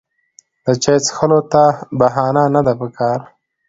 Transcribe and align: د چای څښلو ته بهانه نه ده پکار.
د 0.65 0.67
چای 0.83 0.97
څښلو 1.05 1.39
ته 1.51 1.63
بهانه 1.99 2.43
نه 2.55 2.61
ده 2.65 2.73
پکار. 2.79 3.19